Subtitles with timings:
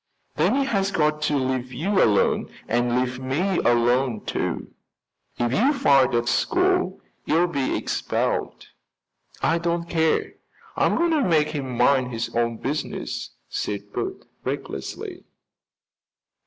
[0.35, 4.73] "Then he has got to leave you alone and leave me alone, too."
[5.37, 8.69] "If you fight at school, you'll be expelled."
[9.43, 10.33] "I don't care,
[10.75, 15.23] I'm going to make him mind his own business," said Bert recklessly.